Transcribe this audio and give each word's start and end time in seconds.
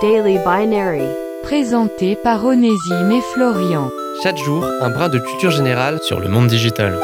Daily 0.00 0.38
Binary. 0.44 1.02
Présenté 1.42 2.14
par 2.22 2.44
Onésime 2.44 3.10
et 3.10 3.20
Florian. 3.34 3.90
Chaque 4.22 4.36
jour, 4.36 4.64
un 4.80 4.90
brin 4.90 5.08
de 5.08 5.18
culture 5.18 5.50
générale 5.50 5.98
sur 6.02 6.20
le 6.20 6.28
monde 6.28 6.46
digital. 6.46 7.00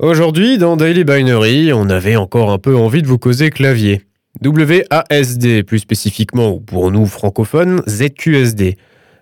Aujourd'hui, 0.00 0.58
dans 0.58 0.76
Daily 0.76 1.04
Binary, 1.04 1.72
on 1.72 1.88
avait 1.88 2.16
encore 2.16 2.50
un 2.50 2.58
peu 2.58 2.74
envie 2.74 3.02
de 3.02 3.06
vous 3.06 3.18
causer 3.18 3.50
clavier. 3.50 4.02
WASD, 4.42 5.62
plus 5.64 5.78
spécifiquement, 5.78 6.54
ou 6.54 6.60
pour 6.60 6.90
nous 6.90 7.06
francophones, 7.06 7.82
ZQSD. 7.88 8.76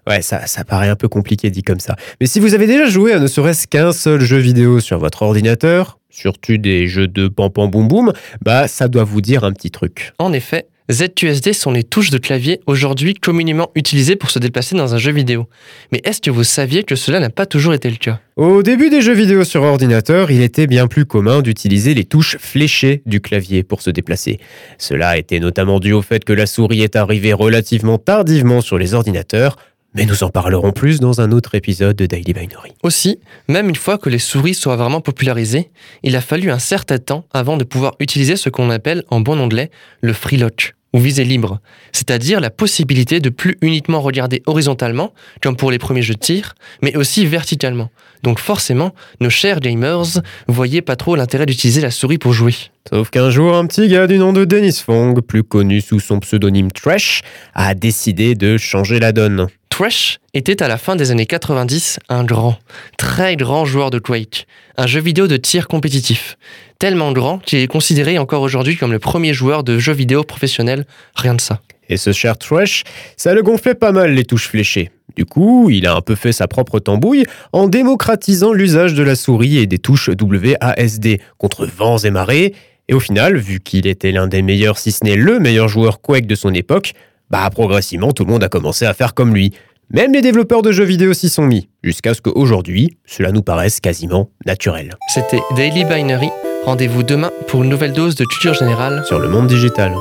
Ouais, 0.09 0.23
ça, 0.23 0.47
ça 0.47 0.65
paraît 0.65 0.89
un 0.89 0.97
peu 0.97 1.09
compliqué 1.09 1.51
dit 1.51 1.63
comme 1.63 1.81
ça. 1.81 1.97
Mais 2.21 2.27
si 2.27 2.41
vous 2.41 2.55
avez 2.55 2.67
déjà 2.67 2.87
joué 2.87 3.13
à 3.13 3.19
ne 3.19 3.27
serait-ce 3.27 3.67
qu'un 3.67 3.93
seul 3.93 4.21
jeu 4.21 4.39
vidéo 4.39 4.81
sur 4.81 4.99
votre 4.99 5.23
ordinateur, 5.23 5.99
surtout 6.09 6.57
des 6.57 6.87
jeux 6.87 7.09
de 7.09 7.29
pam 7.29 7.51
pam 7.51 7.71
boum 7.71 7.89
boum, 7.89 8.13
bah 8.43 8.69
ça 8.69 8.89
doit 8.89 9.05
vous 9.05 9.21
dire 9.21 9.45
un 9.45 9.53
petit 9.53 9.71
truc. 9.71 10.13
En 10.19 10.33
effet, 10.33 10.67
ZQSD 10.91 11.53
sont 11.53 11.71
les 11.71 11.85
touches 11.85 12.09
de 12.09 12.17
clavier 12.17 12.61
aujourd'hui 12.65 13.13
communément 13.13 13.71
utilisées 13.75 14.17
pour 14.17 14.31
se 14.31 14.39
déplacer 14.39 14.75
dans 14.75 14.95
un 14.95 14.99
jeu 14.99 15.13
vidéo. 15.13 15.47
Mais 15.93 16.01
est-ce 16.05 16.23
que 16.23 16.31
vous 16.31 16.45
saviez 16.45 16.83
que 16.83 16.97
cela 16.97 17.21
n'a 17.21 17.29
pas 17.29 17.45
toujours 17.45 17.75
été 17.75 17.91
le 17.91 17.97
cas? 17.97 18.21
Au 18.37 18.63
début 18.63 18.89
des 18.89 19.03
jeux 19.03 19.13
vidéo 19.13 19.45
sur 19.45 19.63
ordinateur, 19.63 20.31
il 20.31 20.41
était 20.41 20.67
bien 20.67 20.87
plus 20.87 21.05
commun 21.05 21.43
d'utiliser 21.43 21.93
les 21.93 22.05
touches 22.05 22.39
fléchées 22.39 23.03
du 23.05 23.21
clavier 23.21 23.63
pour 23.63 23.83
se 23.83 23.91
déplacer. 23.91 24.41
Cela 24.79 25.19
était 25.19 25.41
notamment 25.41 25.79
dû 25.79 25.93
au 25.93 26.01
fait 26.01 26.25
que 26.25 26.33
la 26.33 26.47
souris 26.47 26.81
est 26.81 26.97
arrivée 26.97 27.35
relativement 27.35 27.99
tardivement 27.99 28.63
sur 28.63 28.79
les 28.79 28.95
ordinateurs, 28.95 29.57
mais 29.99 30.07
nous 30.07 30.23
en 30.23 30.31
parlerons 30.31 30.71
plus 30.71 31.01
dans 31.01 31.21
un 31.21 31.33
autre 31.33 31.57
épisode 31.57 31.97
de 31.97 32.07
Daily 32.07 32.33
Binary. 32.33 32.71
Aussi, 32.85 33.19
même 33.49 33.69
une 33.69 33.75
fois 33.75 33.99
que 33.99 34.09
les 34.09 34.21
souris 34.21 34.55
soient 34.55 34.77
vraiment 34.77 35.01
popularisées, 35.01 35.73
il 36.05 36.15
a 36.15 36.21
fallu 36.21 36.53
un 36.53 36.61
certain 36.61 36.99
temps 36.99 37.27
avant 37.33 37.57
de 37.57 37.65
pouvoir 37.65 37.97
utiliser 37.99 38.37
ce 38.37 38.49
qu'on 38.49 38.71
appelle 38.71 39.03
en 39.11 39.21
bon 39.21 39.41
anglais 39.41 39.73
le 40.01 40.13
free 40.13 40.37
lock 40.37 40.77
ou 40.93 41.01
visée 41.01 41.25
libre, 41.25 41.61
c'est-à-dire 41.91 42.39
la 42.39 42.51
possibilité 42.51 43.19
de 43.19 43.29
plus 43.29 43.59
uniquement 43.61 44.01
regarder 44.01 44.41
horizontalement, 44.47 45.13
comme 45.43 45.57
pour 45.57 45.73
les 45.73 45.79
premiers 45.79 46.03
jeux 46.03 46.15
de 46.15 46.21
tir, 46.21 46.55
mais 46.81 46.97
aussi 46.97 47.27
verticalement. 47.27 47.91
Donc 48.23 48.39
forcément, 48.39 48.95
nos 49.21 49.31
chers 49.31 49.59
gamers 49.59 50.23
voyaient 50.47 50.81
pas 50.81 50.95
trop 50.97 51.17
l'intérêt 51.17 51.45
d'utiliser 51.45 51.81
la 51.81 51.91
souris 51.91 52.19
pour 52.19 52.33
jouer. 52.33 52.55
Sauf 52.89 53.11
qu'un 53.11 53.31
jour, 53.31 53.57
un 53.57 53.67
petit 53.67 53.89
gars 53.89 54.07
du 54.07 54.17
nom 54.17 54.33
de 54.33 54.45
Dennis 54.45 54.81
Fong, 54.87 55.21
plus 55.21 55.43
connu 55.43 55.81
sous 55.81 55.99
son 55.99 56.21
pseudonyme 56.21 56.71
Trash, 56.71 57.23
a 57.55 57.75
décidé 57.75 58.37
de 58.37 58.57
changer 58.57 59.01
la 59.01 59.11
donne. 59.11 59.49
Trash 59.79 60.19
était 60.35 60.61
à 60.61 60.67
la 60.67 60.77
fin 60.77 60.97
des 60.97 61.13
années 61.13 61.25
90 61.25 62.01
un 62.09 62.25
grand, 62.25 62.59
très 62.97 63.37
grand 63.37 63.65
joueur 63.65 63.91
de 63.91 64.01
Quake, 64.01 64.49
un 64.77 64.89
jeu 64.89 64.99
vidéo 64.99 65.29
de 65.29 65.37
tir 65.37 65.69
compétitif. 65.69 66.37
Tellement 66.81 67.13
grand 67.13 67.39
qu'il 67.39 67.61
est 67.61 67.69
considéré 67.69 68.19
encore 68.19 68.43
aujourd'hui 68.43 68.77
comme 68.77 68.91
le 68.91 68.99
premier 68.99 69.33
joueur 69.35 69.63
de 69.63 69.79
jeux 69.79 69.93
vidéo 69.93 70.25
professionnel, 70.25 70.85
rien 71.15 71.37
de 71.37 71.41
ça. 71.41 71.61
Et 71.89 71.97
ce 71.97 72.11
cher 72.11 72.37
Trash, 72.37 72.83
ça 73.17 73.35
le 73.35 73.45
gonflait 73.45 73.77
pas 73.77 73.93
mal 73.93 74.15
les 74.15 74.25
touches 74.25 74.49
fléchées. 74.49 74.91
Du 75.15 75.25
coup, 75.25 75.71
il 75.71 75.87
a 75.87 75.95
un 75.95 76.01
peu 76.01 76.17
fait 76.17 76.33
sa 76.33 76.49
propre 76.49 76.81
tambouille 76.81 77.23
en 77.53 77.69
démocratisant 77.69 78.53
l'usage 78.53 78.95
de 78.95 79.05
la 79.05 79.15
souris 79.15 79.59
et 79.59 79.69
des 79.69 79.79
touches 79.79 80.11
WASD 80.11 81.21
contre 81.37 81.67
vents 81.67 81.99
et 81.99 82.11
marées. 82.11 82.53
Et 82.89 82.95
au 82.95 83.01
final, 83.01 83.37
vu 83.37 83.61
qu'il 83.61 83.87
était 83.87 84.11
l'un 84.11 84.27
des 84.27 84.43
meilleurs, 84.43 84.77
si 84.77 84.91
ce 84.91 85.05
n'est 85.05 85.15
le 85.15 85.39
meilleur 85.39 85.69
joueur 85.69 86.01
Quake 86.01 86.27
de 86.27 86.35
son 86.35 86.53
époque, 86.53 86.95
bah 87.31 87.49
progressivement 87.51 88.13
tout 88.13 88.25
le 88.25 88.31
monde 88.31 88.45
a 88.45 88.49
commencé 88.49 88.85
à 88.87 88.95
faire 88.95 89.15
comme 89.15 89.35
lui. 89.35 89.53
Même 89.91 90.13
les 90.13 90.21
développeurs 90.21 90.61
de 90.63 90.71
jeux 90.71 90.85
vidéo 90.85 91.15
s'y 91.15 91.31
sont 91.31 91.47
mis, 91.47 91.69
jusqu'à 91.83 92.13
ce 92.13 92.21
qu'aujourd'hui, 92.21 92.99
cela 93.07 93.33
nous 93.33 93.43
paraisse 93.43 93.81
quasiment 93.81 94.31
naturel. 94.45 94.91
C'était 95.15 95.41
Daily 95.57 95.85
Binary. 95.85 96.29
Rendez-vous 96.67 97.03
demain 97.03 97.31
pour 97.47 97.63
une 97.65 97.71
nouvelle 97.71 97.95
dose 97.95 98.15
de 98.15 98.27
culture 98.27 98.53
générale 98.53 99.03
sur 99.07 99.19
le 99.19 99.29
monde 99.29 99.47
digital. 99.47 99.95